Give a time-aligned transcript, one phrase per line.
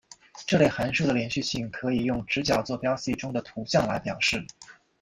[0.47, 4.43] 这类函数的连续性可以用直角坐标系中的图像来表示。